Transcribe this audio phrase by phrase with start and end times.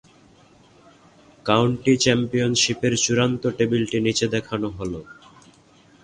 [1.45, 4.99] County চ্যাম্পিয়নশীপের চূড়ান্ত টেবিলটি নিচে দেখানো হলো।